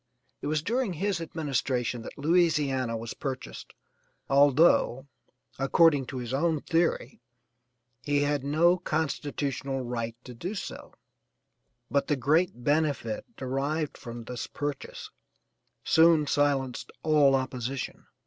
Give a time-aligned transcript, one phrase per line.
[0.41, 3.75] It was during his administration that Louisiana was purchased,
[4.27, 5.05] although,
[5.59, 7.21] according to his own theory,
[8.01, 10.95] he had no constitutional right to do so,
[11.91, 15.11] but the great benefit derived from this purchase
[15.83, 18.07] soon silenced all opposition.